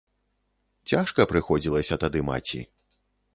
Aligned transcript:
Цяжка 0.91 1.25
прыходзілася 1.33 1.99
тады 2.05 2.19
маці. 2.31 2.61